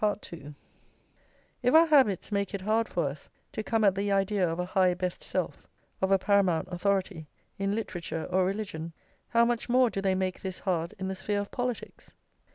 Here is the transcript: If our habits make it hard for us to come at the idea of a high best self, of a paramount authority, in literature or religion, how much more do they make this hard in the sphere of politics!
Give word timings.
If 1.61 1.75
our 1.75 1.85
habits 1.85 2.31
make 2.31 2.55
it 2.55 2.61
hard 2.61 2.89
for 2.89 3.07
us 3.07 3.29
to 3.51 3.61
come 3.61 3.83
at 3.83 3.93
the 3.93 4.11
idea 4.11 4.49
of 4.51 4.57
a 4.57 4.65
high 4.65 4.95
best 4.95 5.21
self, 5.21 5.67
of 6.01 6.09
a 6.11 6.17
paramount 6.17 6.69
authority, 6.71 7.27
in 7.59 7.75
literature 7.75 8.25
or 8.31 8.43
religion, 8.43 8.93
how 9.27 9.45
much 9.45 9.69
more 9.69 9.91
do 9.91 10.01
they 10.01 10.15
make 10.15 10.41
this 10.41 10.61
hard 10.61 10.95
in 10.97 11.07
the 11.07 11.13
sphere 11.13 11.39
of 11.41 11.51
politics! 11.51 12.13